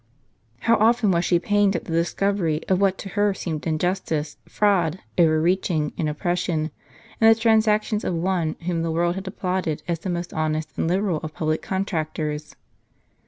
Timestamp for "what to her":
2.81-3.35